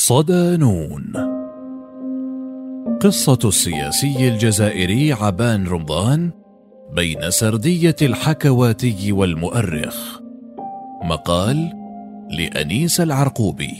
[0.00, 1.12] صدانون.
[3.00, 6.30] قصة السياسي الجزائري عبان رمضان
[6.96, 10.20] بين سردية الحكواتي والمؤرخ.
[11.04, 11.72] مقال
[12.30, 13.74] لأنيس العرقوبي.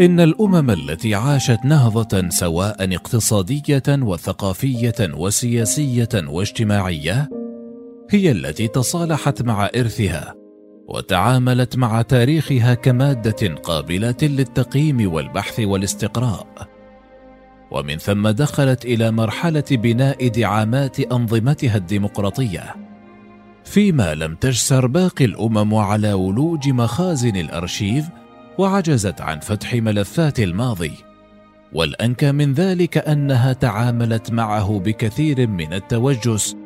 [0.00, 7.28] إن الأمم التي عاشت نهضة سواء اقتصادية وثقافية وسياسية واجتماعية
[8.10, 10.45] هي التي تصالحت مع إرثها
[10.88, 16.68] وتعاملت مع تاريخها كمادة قابلة للتقييم والبحث والاستقراء.
[17.70, 22.74] ومن ثم دخلت إلى مرحلة بناء دعامات أنظمتها الديمقراطية
[23.64, 28.04] فيما لم تجسر باقي الأمم على ولوج مخازن الأرشيف
[28.58, 30.92] وعجزت عن فتح ملفات الماضي.
[31.72, 36.56] والانكى من ذلك أنها تعاملت معه بكثير من التوجس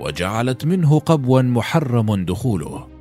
[0.00, 2.91] وجعلت منه قبوا محرم دخوله.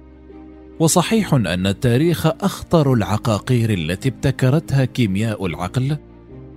[0.81, 5.97] وصحيح أن التاريخ أخطر العقاقير التي ابتكرتها كيمياء العقل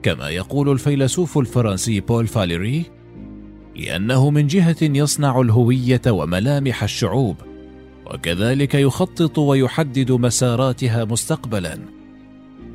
[0.02, 2.84] كما يقول الفيلسوف الفرنسي بول فاليري
[3.76, 7.36] لأنه من جهة يصنع الهوية وملامح الشعوب
[8.06, 11.78] وكذلك يخطط ويحدد مساراتها مستقبلا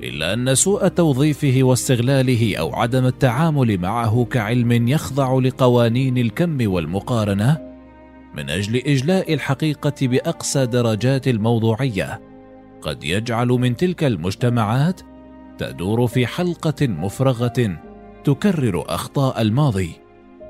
[0.03, 7.68] إلا أن سوء توظيفه واستغلاله أو عدم التعامل معه كعلم يخضع لقوانين الكم والمقارنة
[8.35, 12.21] من أجل إجلاء الحقيقة بأقصى درجات الموضوعية.
[12.81, 15.01] قد يجعل من تلك المجتمعات
[15.57, 17.77] تدور في حلقة مفرغة
[18.23, 19.91] تكرر أخطاء الماضي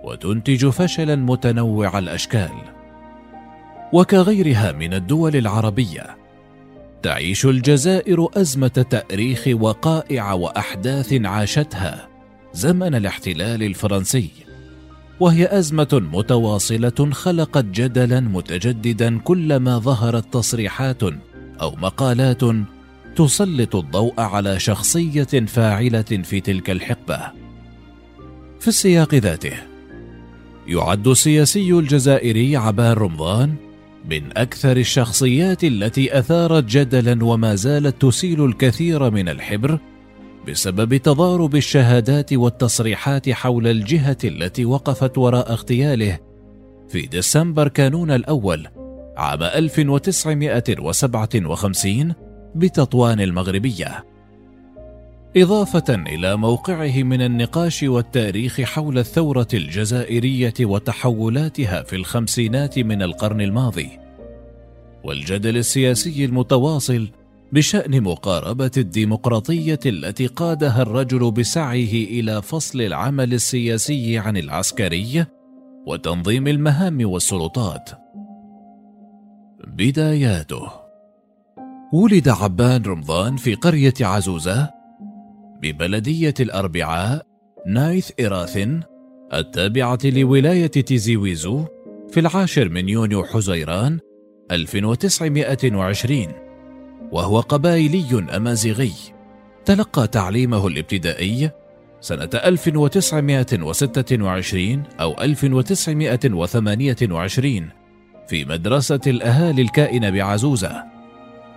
[0.03, 2.52] وتنتج فشلا متنوع الأشكال.
[3.94, 6.17] وكغيرها من الدول العربية
[7.03, 12.07] تعيش الجزائر أزمة تأريخ وقائع وأحداث عاشتها
[12.53, 14.48] زمن الاحتلال الفرنسي.
[15.20, 21.03] وهي أزمة متواصلة خلقت جدلا متجددا كلما ظهرت تصريحات
[21.62, 22.42] أو مقالات
[23.16, 27.20] تسلط الضوء على شخصية فاعلة في تلك الحقبة.
[28.59, 29.53] في السياق ذاته
[30.67, 33.56] يعد السياسي الجزائري عبان رمضان
[34.09, 39.79] من أكثر الشخصيات التي أثارت جدلا وما زالت تسيل الكثير من الحبر
[40.49, 46.19] بسبب تضارب الشهادات والتصريحات حول الجهة التي وقفت وراء اغتياله.
[46.87, 48.67] في ديسمبر كانون الأول
[49.17, 52.13] عام 1957
[52.55, 54.05] بتطوان المغربية.
[55.37, 63.89] إضافة إلى موقعه من النقاش والتاريخ حول الثورة الجزائرية وتحولاتها في الخمسينات من القرن الماضي.
[65.03, 67.07] والجدل السياسي المتواصل
[67.53, 75.25] بشأن مقاربة الديمقراطية التي قادها الرجل بسعيه إلى فصل العمل السياسي عن العسكري
[75.87, 77.89] وتنظيم المهام والسلطات.
[79.67, 80.71] بداياته.
[81.93, 84.69] ولد عبان رمضان في قرية عزوزة
[85.61, 87.25] ببلدية الأربعاء
[87.67, 88.81] نايث إراثن
[89.33, 91.66] التابعة لولاية تيزيويزو
[92.09, 93.99] في العاشر من يونيو حزيران
[94.51, 96.48] 1920
[97.12, 98.92] وهو قبائلي أمازيغي.
[99.66, 101.52] تلقى تعليمه الابتدائي
[102.02, 107.70] سنة 1926 أو 1928
[108.28, 110.84] في مدرسة الأهالي الكائنة بعزوزة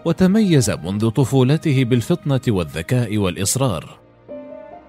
[0.05, 3.99] وتميز منذ طفولته بالفطنة والذكاء والإصرار.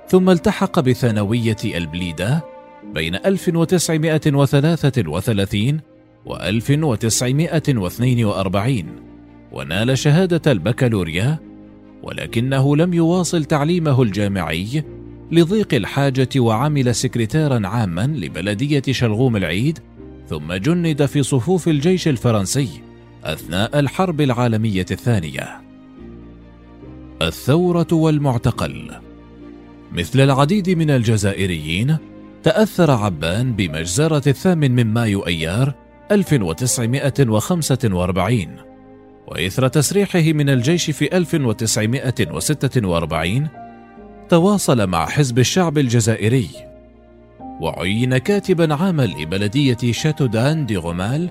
[0.07, 2.43] ثم التحق بثانوية البليدة
[2.93, 5.81] بين 1933
[6.25, 9.12] و 1942
[9.53, 11.39] ونال شهادة البكالوريا
[12.03, 14.83] ولكنه لم يواصل تعليمه الجامعي
[15.31, 19.79] لضيق الحاجة وعمل سكرتيرا عاما لبلدية شلغوم العيد
[20.29, 22.69] ثم جند في صفوف الجيش الفرنسي
[23.23, 25.61] أثناء الحرب العالمية الثانية.
[27.21, 28.91] الثورة والمعتقل
[29.91, 31.97] مثل العديد من الجزائريين
[32.43, 35.73] تأثر عبان بمجزرة الثامن من مايو أيار
[36.11, 38.72] 1945
[39.27, 43.47] وإثر تسريحه من الجيش في 1946
[44.29, 46.49] تواصل مع حزب الشعب الجزائري.
[47.61, 51.29] وعين كاتبا عاما لبلدية شاتودان دي غومال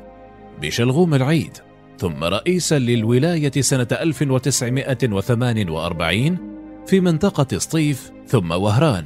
[0.63, 1.57] بشلغوم العيد.
[1.99, 6.39] ثم رئيسا للولاية سنة 1948
[6.87, 9.05] في منطقة سطيف ثم وهران.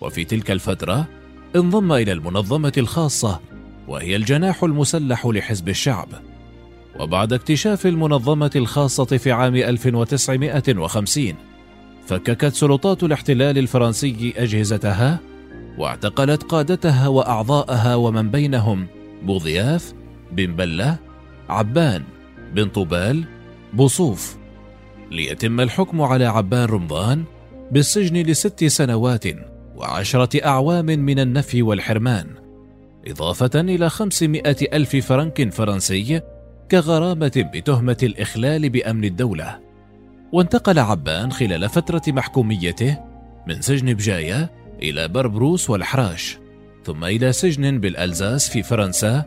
[0.00, 1.06] وفي تلك الفترة
[1.56, 3.40] انضم إلى المنظمة الخاصة
[3.88, 6.08] وهي الجناح المسلح لحزب الشعب.
[6.98, 11.34] وبعد اكتشاف المنظمة الخاصة في عام 1950
[12.06, 15.20] فككت سلطات الاحتلال الفرنسي أجهزتها
[15.78, 18.86] واعتقلت قادتها وأعضاءها ومن بينهم
[19.22, 19.92] بوضياف
[20.32, 20.98] بن بلة
[21.48, 22.04] عبان
[22.54, 23.24] بن طوبال
[23.72, 24.36] بوصوف.
[25.10, 27.24] ليتم الحكم على عبان رمضان
[27.72, 29.24] بالسجن لست سنوات
[29.76, 32.26] وعشرة أعوام من النفي والحرمان
[33.06, 36.20] إضافة إلى خمسمائة ألف فرنك فرنسي
[36.70, 39.60] كغرامة بتهمة الإخلال بأمن الدولة.
[40.32, 42.98] وانتقل عبان خلال فترة محكوميته
[43.46, 44.50] من سجن بجاية
[44.82, 46.38] إلى بربروس والحراش
[46.84, 49.24] ثم إلى سجن بالألزاس في فرنسا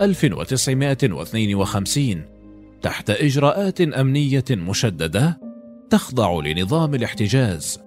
[0.00, 2.24] 1952
[2.82, 5.40] تحت إجراءات أمنية مشددة
[5.90, 7.80] تخضع لنظام الاحتجاز.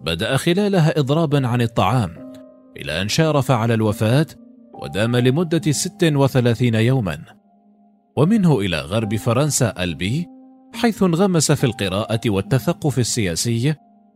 [0.00, 2.32] بدأ خلالها إضرابا عن الطعام
[2.76, 4.26] إلى أن شارف على الوفاة
[4.82, 7.35] ودام لمدة 36 يوما.
[8.16, 10.26] ومنه إلى غرب فرنسا ألبي
[10.74, 13.74] حيث انغمس في القراءة والتثقف السياسي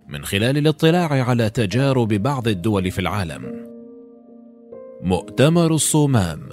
[0.08, 3.70] من خلال الاطلاع على تجارب بعض الدول في العالم.
[5.02, 6.48] مؤتمر الصومام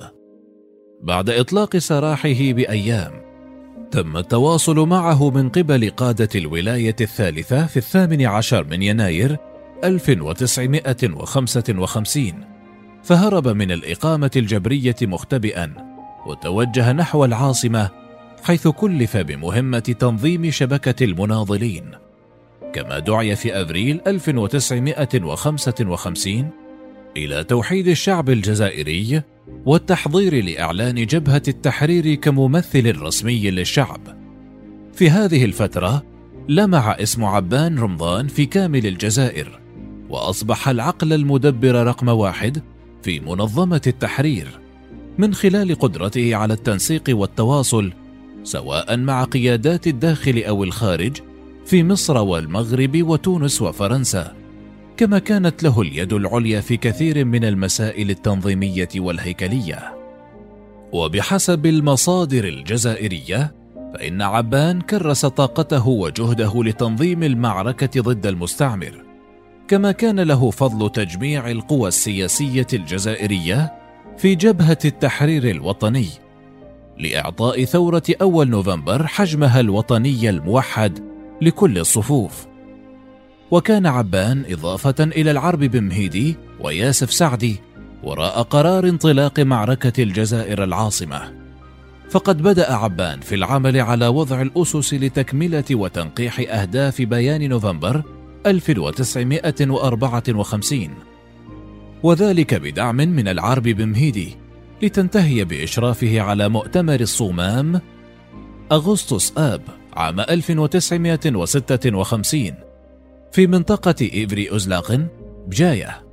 [1.01, 3.11] بعد إطلاق سراحه بأيام
[3.91, 9.37] تم التواصل معه من قبل قادة الولاية الثالثة في الثامن عشر من يناير
[9.83, 12.33] 1955
[13.03, 15.86] فهرب من الإقامة الجبرية مختبئا
[16.27, 17.89] وتوجه نحو العاصمة
[18.43, 21.91] حيث كلف بمهمة تنظيم شبكة المناضلين.
[22.73, 26.49] كما دعي في أبريل 1955
[27.17, 29.21] إلى توحيد الشعب الجزائري
[29.65, 34.01] والتحضير لإعلان جبهة التحرير كممثل رسمي للشعب.
[34.93, 36.03] في هذه الفترة
[36.49, 39.59] لمع اسم عبان رمضان في كامل الجزائر
[40.09, 42.63] وأصبح العقل المدبر رقم واحد
[43.01, 44.66] في منظمة التحرير.
[45.17, 47.93] من خلال قدرته على التنسيق والتواصل
[48.43, 51.17] سواء مع قيادات الداخل أو الخارج
[51.65, 54.33] في مصر والمغرب وتونس وفرنسا.
[54.97, 59.93] كما كانت له اليد العليا في كثير من المسائل التنظيمية والهيكلية.
[60.91, 63.55] وبحسب المصادر الجزائرية
[63.93, 69.03] فإن عبان كرس طاقته وجهده لتنظيم المعركة ضد المستعمر.
[69.67, 73.86] كما كان له فضل تجميع القوى السياسية الجزائرية
[74.17, 76.07] في جبهة التحرير الوطني.
[76.99, 80.99] لإعطاء ثورة أول نوفمبر حجمها الوطني الموحد
[81.41, 82.45] لكل الصفوف.
[83.51, 87.55] وكان عبان إضافة إلى العرب بمهيدي وياسف سعدي
[88.03, 91.33] وراء قرار انطلاق معركة الجزائر العاصمة.
[92.09, 98.03] فقد بدأ عبان في العمل على وضع الأسس لتكملة وتنقيح أهداف بيان نوفمبر
[98.45, 101.06] 1954
[102.03, 104.37] وذلك بدعم من العرب بمهيدي
[104.81, 107.81] لتنتهي بإشرافه على مؤتمر الصومام
[108.71, 109.61] أغسطس آب
[109.93, 112.51] عام 1956
[113.31, 115.07] في منطقة إيفري أزلاق
[115.47, 116.03] بجاية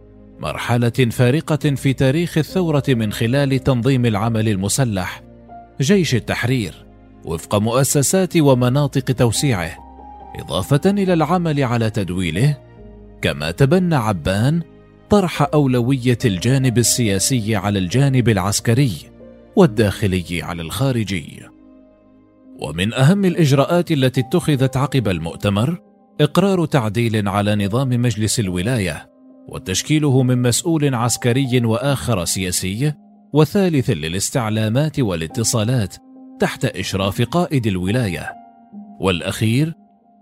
[0.40, 5.22] مرحلة فارقة في تاريخ الثورة من خلال تنظيم العمل المسلح
[5.80, 6.86] جيش التحرير
[7.24, 9.78] وفق مؤسسات ومناطق توسيعه
[10.36, 12.58] إضافة إلى العمل على تدويله
[13.22, 14.62] كما تبنى عبان
[15.10, 18.92] طرح أولوية الجانب السياسي على الجانب العسكري
[19.56, 21.42] والداخلي على الخارجي.
[22.60, 25.78] ومن أهم الإجراءات التي اتخذت عقب المؤتمر
[26.20, 29.10] إقرار تعديل على نظام مجلس الولاية
[29.48, 32.92] وتشكيله من مسؤول عسكري وآخر سياسي
[33.32, 35.96] وثالث للاستعلامات والاتصالات
[36.40, 38.32] تحت إشراف قائد الولاية.
[39.00, 39.72] والأخير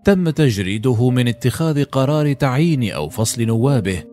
[0.05, 4.12] تم تجريده من اتخاذ قرار تعيين أو فصل نوابه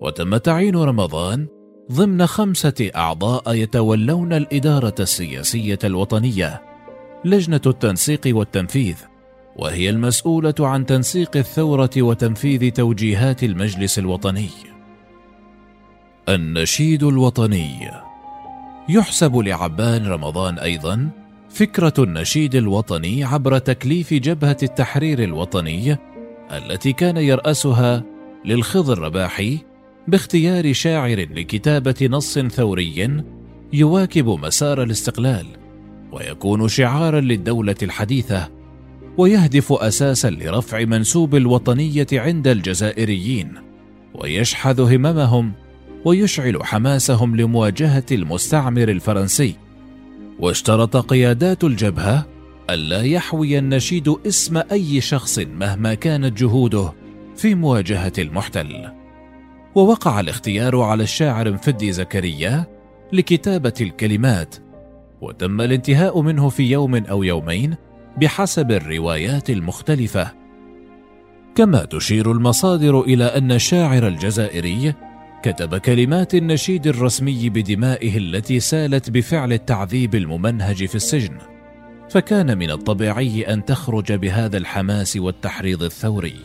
[0.00, 1.46] وتم تعيين رمضان
[1.92, 6.62] ضمن خمسة أعضاء يتولون الإدارة السياسية الوطنية
[7.24, 8.96] لجنة التنسيق والتنفيذ
[9.56, 14.48] وهي المسؤولة عن تنسيق الثورة وتنفيذ توجيهات المجلس الوطني.
[16.28, 17.90] النشيد الوطني.
[18.88, 21.10] يحسب لعبان رمضان أيضا
[21.50, 25.96] فكرة النشيد الوطني عبر تكليف جبهة التحرير الوطني
[26.50, 28.02] التي كان يرأسها
[28.44, 29.58] للخضر رباحي
[30.08, 33.22] باختيار شاعر لكتابة نص ثوري
[33.72, 35.46] يواكب مسار الاستقلال
[36.12, 38.48] ويكون شعارا للدولة الحديثة
[39.18, 43.54] ويهدف أساسا لرفع منسوب الوطنية عند الجزائريين
[44.14, 45.52] ويشحذ هممهم
[46.04, 49.54] ويشعل حماسهم لمواجهة المستعمر الفرنسي.
[50.38, 52.26] واشترط قيادات الجبهة
[52.70, 56.92] ألا يحوي النشيد اسم أي شخص مهما كانت جهوده
[57.36, 58.99] في مواجهة المحتل.
[59.74, 62.66] ووقع الاختيار على الشاعر مفدي زكريا
[63.12, 64.54] لكتابة الكلمات
[65.20, 67.76] وتم الانتهاء منه في يوم أو يومين
[68.16, 70.32] بحسب الروايات المختلفة.
[71.54, 74.94] كما تشير المصادر إلى أن الشاعر الجزائري
[75.42, 81.38] كتب كلمات النشيد الرسمي بدمائه التي سالت بفعل التعذيب الممنهج في السجن
[82.10, 86.40] فكان من الطبيعي أن تخرج بهذا الحماس والتحريض الثوري.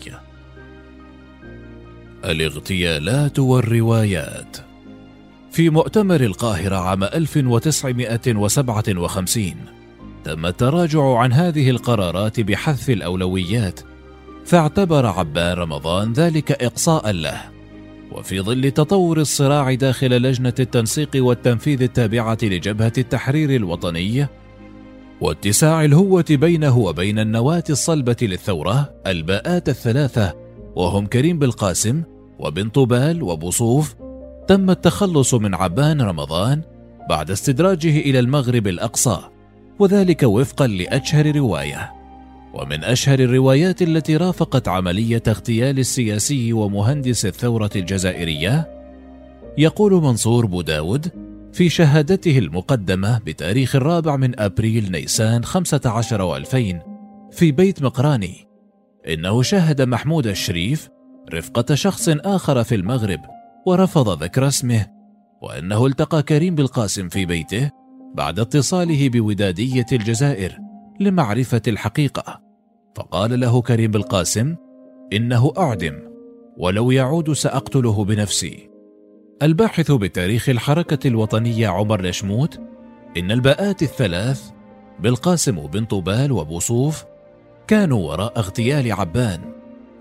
[2.25, 4.57] الاغتيالات والروايات.
[5.51, 9.55] في مؤتمر القاهرة عام 1957
[10.23, 13.79] تم التراجع عن هذه القرارات بحذف الأولويات
[14.45, 17.41] فاعتبر عبان رمضان ذلك إقصاء له.
[18.11, 24.27] وفي ظل تطور الصراع داخل لجنة التنسيق والتنفيذ التابعة لجبهة التحرير الوطني
[25.21, 30.33] واتساع الهوة بينه وبين النواة الصلبة للثورة الباءات الثلاثة
[30.75, 32.03] وهم كريم بالقاسم
[32.39, 33.95] وبن طوبال وبوصوف
[34.47, 36.61] تم التخلص من عبان رمضان
[37.09, 39.17] بعد استدراجه إلى المغرب الأقصى
[39.79, 41.91] وذلك وفقا لأشهر رواية.
[42.53, 48.75] ومن أشهر الروايات التي رافقت عملية اغتيال السياسي ومهندس الثورة الجزائرية
[49.57, 51.07] يقول منصور بوداود
[51.53, 56.79] في شهادته المقدمة بتاريخ الرابع من أبريل نيسان 15 وألفين
[57.31, 58.47] في بيت مقراني
[59.07, 60.89] إنه شاهد محمود الشريف
[61.33, 63.19] رفقة شخص آخر في المغرب
[63.65, 64.87] ورفض ذكر اسمه
[65.41, 67.71] وأنه التقى كريم بالقاسم في بيته
[68.15, 70.57] بعد اتصاله بودادية الجزائر
[70.99, 72.41] لمعرفة الحقيقة.
[72.95, 74.55] فقال له كريم بالقاسم
[75.13, 75.99] إنه أعدم
[76.57, 78.69] ولو يعود سأقتله بنفسي.
[79.41, 82.59] الباحث بتاريخ الحركة الوطنية عمر لشموت
[83.17, 84.49] إن الباءات الثلاث
[84.99, 87.05] بالقاسم وبن طوبال وبوصوف
[87.67, 89.54] كانوا وراء اغتيال عبان.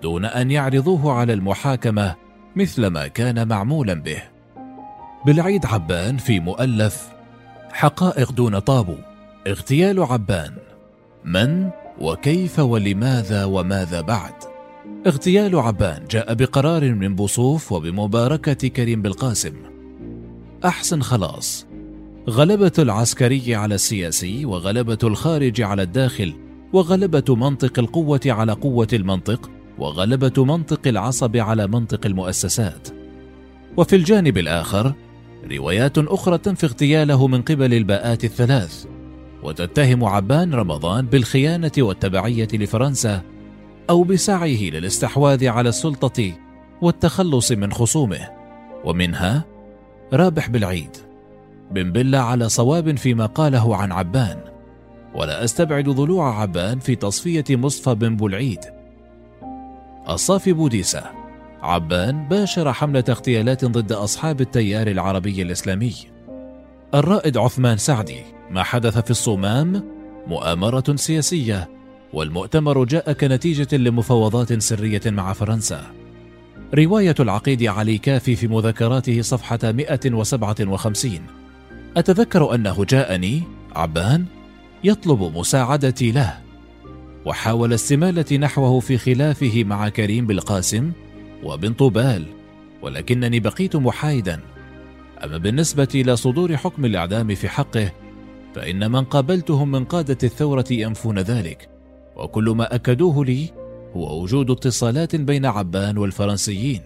[0.04, 2.14] دون أن يعرضوه على المحاكمة
[2.56, 4.22] مثل ما كان معمولا به.
[5.26, 7.08] بالعيد عبان في مؤلف
[7.72, 8.94] حقائق دون طابو
[9.46, 10.52] اغتيال عبان
[11.24, 11.70] من
[12.00, 14.32] وكيف ولماذا وماذا بعد.
[15.06, 19.54] اغتيال عبان جاء بقرار من بوصوف وبمباركة كريم بالقاسم.
[20.64, 21.66] أحسن خلاص.
[22.30, 26.34] غلبة العسكري على السياسي وغلبة الخارج على الداخل
[26.72, 32.88] وغلبة منطق القوة على قوة المنطق وغلبة منطق العصب على منطق المؤسسات.
[33.76, 34.94] وفي الجانب الآخر
[35.52, 38.86] روايات أخرى تنفي اغتياله من قبل الباءات الثلاث.
[39.42, 43.22] وتتهم عبان رمضان بالخيانة والتبعية لفرنسا
[43.90, 46.32] أو بسعيه للاستحواذ على السلطة
[46.82, 48.28] والتخلص من خصومه.
[48.84, 49.44] ومنها
[50.12, 50.96] رابح بالعيد
[51.70, 54.38] بن بلة على صواب فيما قاله عن عبان.
[55.14, 58.60] ولا أستبعد ضلوع عبان في تصفية مصطفى بن بولعيد
[60.08, 61.02] الصافي بوديسة.
[61.62, 65.94] عبان باشر حملة اغتيالات ضد أصحاب التيار العربي الإسلامي.
[66.94, 69.84] الرائد عثمان سعدي ما حدث في الصومام
[70.26, 71.68] مؤامرة سياسية
[72.12, 75.82] والمؤتمر جاء كنتيجة لمفاوضات سرية مع فرنسا.
[76.74, 81.20] رواية العقيد علي كافي في مذكراته صفحة 157
[81.96, 83.42] أتذكر أنه جاءني
[83.76, 84.24] عبان
[84.84, 86.43] يطلب مساعدتي له.
[87.24, 90.92] وحاول استمالة نحوه في خلافه مع كريم بالقاسم
[91.42, 92.24] وبن طوبال
[92.82, 94.40] ولكنني بقيت محايدا.
[95.24, 97.92] أما بالنسبة إلى صدور حكم الإعدام في حقه
[98.54, 101.68] فإن من قابلتهم من قادة الثورة ينفون ذلك
[102.16, 103.50] وكل ما أكدوه لي
[103.96, 106.82] هو وجود اتصالات بين عبان والفرنسيين.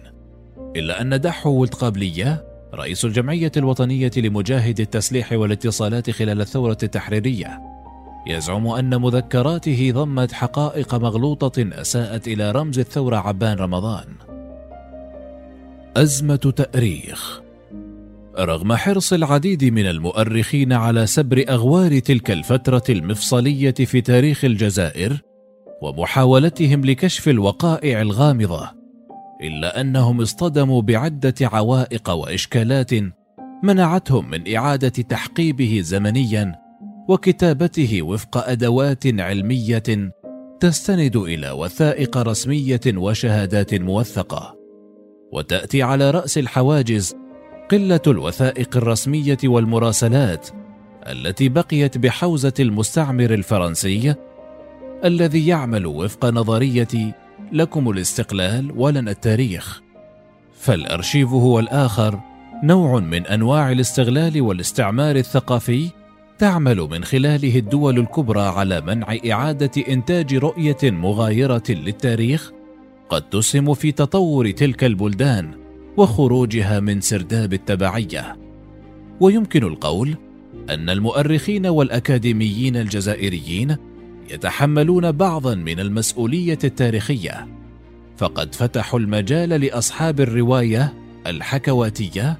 [0.75, 7.68] إلا أن دحو ولد قابلية رئيس الجمعية الوطنية لمجاهد التسليح والاتصالات خلال الثورة التحريرية
[8.27, 14.05] يزعم أن مذكراته ضمت حقائق مغلوطة أساءت إلى رمز الثورة عبان رمضان.
[15.97, 17.41] أزمة تأريخ
[18.39, 25.21] رغم حرص العديد من المؤرخين على سبر أغوار تلك الفترة المفصلية في تاريخ الجزائر
[25.81, 28.71] ومحاولتهم لكشف الوقائع الغامضة
[29.41, 32.91] إلا أنهم اصطدموا بعدة عوائق وإشكالات
[33.63, 36.55] منعتهم من إعادة تحقيبه زمنيا
[37.09, 40.11] وكتابته وفق أدوات علمية
[40.59, 44.55] تستند إلى وثائق رسمية وشهادات موثقة
[45.31, 47.15] وتأتي على رأس الحواجز
[47.71, 50.47] قلة الوثائق الرسمية والمراسلات
[51.07, 54.15] التي بقيت بحوزة المستعمر الفرنسي
[55.05, 57.15] الذي يعمل وفق نظرية
[57.51, 59.81] لكم الاستقلال ولنا التاريخ.
[60.59, 62.19] فالأرشيف هو الآخر
[62.63, 65.98] نوع من أنواع الاستغلال والاستعمار الثقافي
[66.39, 72.51] تعمل من خلاله الدول الكبرى على منع إعادة إنتاج رؤية مغايرة للتاريخ؟
[73.09, 75.51] قد تسهم في تطور تلك البلدان
[75.97, 78.37] وخروجها من سرداب التبعية.
[79.19, 80.15] ويمكن القول
[80.69, 83.75] أن المؤرخين والأكاديميين الجزائريين
[84.31, 87.47] يتحملون بعضا من المسؤولية التاريخية.
[88.17, 90.93] فقد فتحوا المجال لأصحاب الرواية
[91.27, 92.37] الحكواتية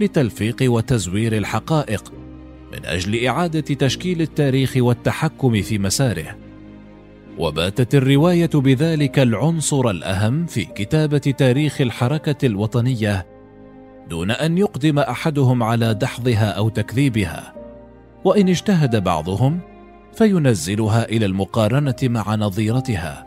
[0.00, 2.21] لتلفيق وتزوير الحقائق
[2.72, 6.36] من أجل إعادة تشكيل التاريخ والتحكم في مساره.
[7.38, 13.26] وباتت الرواية بذلك العنصر الأهم في كتابة تاريخ الحركة الوطنية
[14.10, 17.54] دون أن يقدم أحدهم على دحضها أو تكذيبها.
[18.24, 19.60] وإن اجتهد بعضهم
[20.14, 23.26] فينزلها إلى المقارنة مع نظيرتها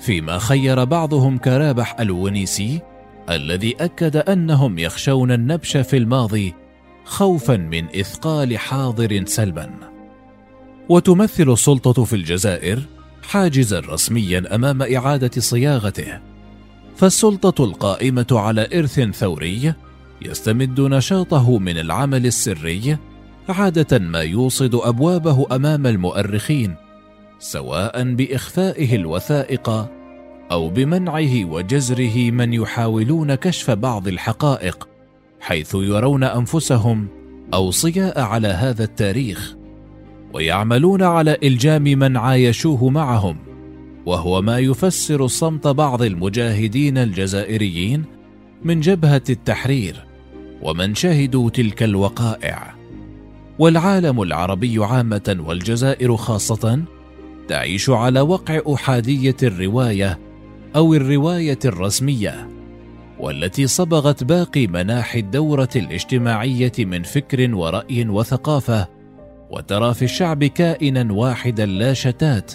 [0.00, 2.80] فيما خير بعضهم كرابح الونيسي
[3.30, 6.54] الذي أكد أنهم يخشون النبش في الماضي
[7.06, 9.70] خوفا من إثقال حاضر سلبا.
[10.88, 12.82] وتمثل السلطة في الجزائر
[13.22, 16.20] حاجزا رسميا أمام إعادة صياغته.
[16.96, 19.74] فالسلطة القائمة على إرث ثوري
[20.22, 22.98] يستمد نشاطه من العمل السري
[23.48, 26.74] عادة ما يوصد أبوابه أمام المؤرخين
[27.38, 29.90] سواء بإخفائه الوثائق
[30.50, 34.95] أو بمنعه وجزره من يحاولون كشف بعض الحقائق.
[35.40, 37.08] حيث يرون أنفسهم
[37.54, 39.56] أوصياء على هذا التاريخ
[40.32, 43.36] ويعملون على إلجام من عايشوه معهم
[44.06, 48.04] وهو ما يفسر صمت بعض المجاهدين الجزائريين
[48.64, 50.06] من جبهة التحرير
[50.62, 52.74] ومن شهدوا تلك الوقائع.
[53.58, 56.82] والعالم العربي عامة والجزائر خاصة
[57.48, 60.18] تعيش على وقع أحادية الرواية
[60.76, 62.55] أو الرواية الرسمية.
[63.18, 68.88] والتي صبغت باقي مناحي الدورة الاجتماعية من فكر ورأي وثقافة
[69.50, 72.52] وترى في الشعب كائنا واحدا لا شتات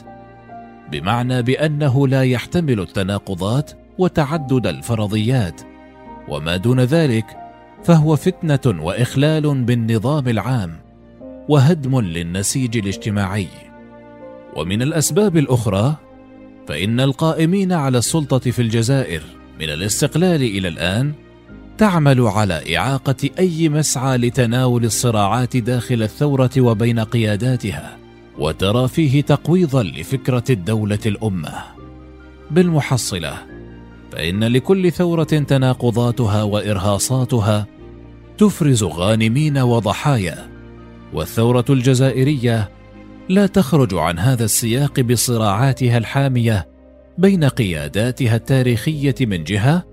[0.91, 5.61] بمعنى بأنه لا يحتمل التناقضات وتعدد الفرضيات
[6.29, 7.25] وما دون ذلك
[7.83, 10.75] فهو فتنة وإخلال بالنظام العام
[11.49, 13.47] وهدم للنسيج الاجتماعي.
[14.55, 15.95] ومن الأسباب الأخرى
[16.67, 19.21] فإن القائمين على السلطة في الجزائر
[19.61, 21.13] من الاستقلال إلى الآن
[21.77, 27.97] تعمل على إعاقة أي مسعى لتناول الصراعات داخل الثورة وبين قياداتها
[28.37, 31.53] وترى فيه تقويضا لفكرة الدولة الأمة.
[32.51, 33.33] بالمحصلة
[34.11, 37.67] فإن لكل ثورة تناقضاتها وإرهاصاتها
[38.37, 40.50] تفرز غانمين وضحايا
[41.13, 42.69] والثورة الجزائرية
[43.29, 46.71] لا تخرج عن هذا السياق بصراعاتها الحامية
[47.17, 49.85] بين قياداتها التاريخية من جهة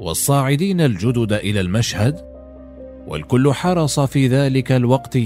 [0.00, 2.28] والصاعدين الجدد إلى المشهد
[3.06, 5.18] والكل حرص في ذلك الوقت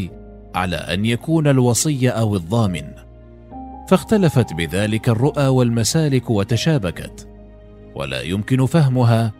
[0.54, 2.84] على أن يكون الوصي أو الضامن.
[3.88, 7.28] فاختلفت بذلك الرؤى والمسالك وتشابكت
[7.94, 9.32] ولا يمكن فهمها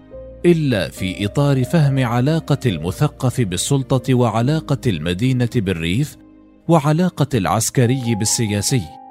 [0.47, 6.17] إلا في إطار فهم علاقة المثقف بالسلطة وعلاقة المدينة بالريف
[6.69, 9.02] وعلاقة العسكري بالسياسي.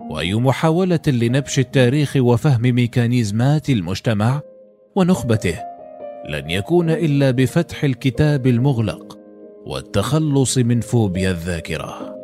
[0.00, 4.40] وأي محاولة لنبش التاريخ وفهم ميكانيزمات المجتمع
[4.96, 5.58] ونخبته
[6.28, 9.18] لن يكون إلا بفتح الكتاب المغلق
[9.66, 12.17] والتخلص من فوبيا الذاكرة.